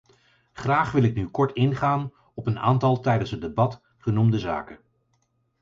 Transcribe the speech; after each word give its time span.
Graag 0.53 0.91
wil 0.91 1.03
ik 1.03 1.13
nu 1.15 1.27
kort 1.27 1.51
ingaan 1.55 2.13
op 2.33 2.47
een 2.47 2.59
aantal 2.59 2.99
tijdens 2.99 3.31
het 3.31 3.41
debat 3.41 3.81
genoemde 3.97 4.39
zaken. 4.39 4.79